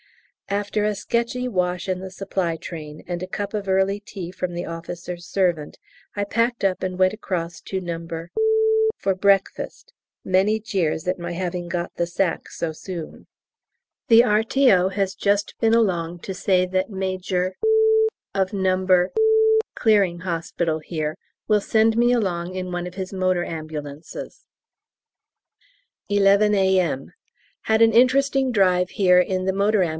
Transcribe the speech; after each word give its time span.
After 0.49 0.83
a 0.83 0.95
sketchy 0.95 1.47
wash 1.47 1.87
in 1.87 1.99
the 1.99 2.11
supply 2.11 2.57
train, 2.57 3.03
and 3.07 3.23
a 3.23 3.27
cup 3.27 3.53
of 3.53 3.69
early 3.69 4.01
tea 4.01 4.31
from 4.31 4.53
the 4.53 4.65
officer's 4.65 5.25
servant, 5.25 5.77
I 6.13 6.25
packed 6.25 6.65
up 6.65 6.83
and 6.83 6.99
went 6.99 7.13
across 7.13 7.61
to 7.61 7.79
No. 7.79 8.05
for 8.97 9.15
breakfast; 9.15 9.93
many 10.25 10.59
jeers 10.59 11.07
at 11.07 11.19
my 11.19 11.33
having 11.33 11.69
got 11.69 11.95
the 11.95 12.07
sack 12.07 12.49
so 12.49 12.73
soon. 12.73 13.27
The 14.09 14.25
R.T.O. 14.25 14.89
has 14.89 15.13
just 15.15 15.53
been 15.61 15.73
along 15.75 16.19
to 16.21 16.33
say 16.33 16.65
that 16.65 16.89
Major 16.89 17.55
of 18.33 18.51
No. 18.51 19.07
Clearing 19.75 20.21
Hospital 20.21 20.79
here 20.79 21.15
will 21.47 21.61
send 21.61 21.95
me 21.95 22.11
along 22.11 22.55
in 22.55 22.73
one 22.73 22.87
of 22.87 22.95
his 22.95 23.13
motor 23.13 23.45
ambulances. 23.45 24.43
11 26.09 26.55
A.M. 26.55 27.13
Had 27.65 27.81
an 27.81 27.93
interesting 27.93 28.51
drive 28.51 28.89
here 28.89 29.19
in 29.19 29.45
the 29.45 29.53
M. 29.53 29.89